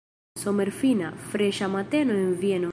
Somerfina, 0.43 1.11
freŝa 1.29 1.71
mateno 1.77 2.21
en 2.25 2.37
Vieno! 2.45 2.69